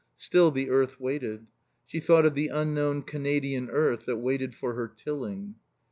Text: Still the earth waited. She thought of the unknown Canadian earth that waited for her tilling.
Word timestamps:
Still 0.15 0.49
the 0.49 0.71
earth 0.71 0.99
waited. 0.99 1.45
She 1.85 1.99
thought 1.99 2.25
of 2.25 2.33
the 2.33 2.47
unknown 2.47 3.03
Canadian 3.03 3.69
earth 3.69 4.05
that 4.07 4.17
waited 4.17 4.55
for 4.55 4.73
her 4.73 4.87
tilling. 4.87 5.57